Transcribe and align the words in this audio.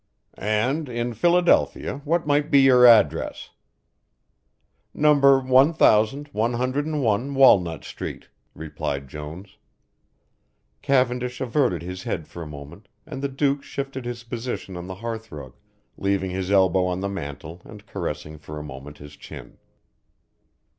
"And 0.33 0.89
in 0.89 1.13
Philadelphia 1.13 2.01
what 2.05 2.25
might 2.25 2.49
be 2.49 2.59
your 2.61 2.87
address?" 2.87 3.51
"Number 4.95 5.39
one 5.39 5.73
thousand, 5.75 6.27
one 6.29 6.53
hundred 6.53 6.87
and 6.87 7.03
one, 7.03 7.35
Walnut 7.35 7.83
Street," 7.83 8.27
replied 8.55 9.07
Jones. 9.07 9.57
Cavendish 10.81 11.39
averted 11.39 11.83
his 11.83 12.01
head 12.01 12.27
for 12.27 12.41
a 12.41 12.47
moment 12.47 12.87
and 13.05 13.21
the 13.21 13.29
Duke 13.29 13.61
shifted 13.61 14.05
his 14.05 14.23
position 14.23 14.75
on 14.75 14.87
the 14.87 14.95
hearthrug, 15.05 15.53
leaving 15.99 16.31
his 16.31 16.49
elbow 16.49 16.85
on 16.87 17.01
the 17.01 17.07
mantel 17.07 17.61
and 17.63 17.85
caressing 17.85 18.39
for 18.39 18.57
a 18.57 18.63
moment 18.63 18.97
his 18.97 19.15
chin. 19.15 19.59